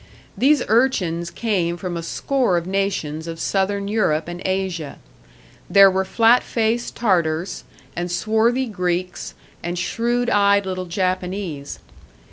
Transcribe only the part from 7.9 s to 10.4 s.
and swarthy Greeks and shrewd